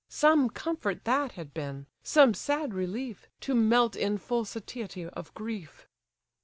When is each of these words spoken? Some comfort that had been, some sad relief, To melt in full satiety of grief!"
Some 0.09 0.49
comfort 0.49 1.03
that 1.05 1.33
had 1.33 1.53
been, 1.53 1.85
some 2.01 2.33
sad 2.33 2.73
relief, 2.73 3.27
To 3.41 3.53
melt 3.53 3.95
in 3.95 4.17
full 4.17 4.45
satiety 4.45 5.05
of 5.05 5.31
grief!" 5.35 5.85